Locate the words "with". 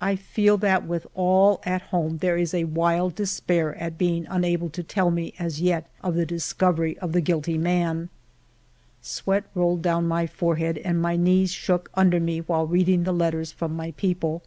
0.86-1.08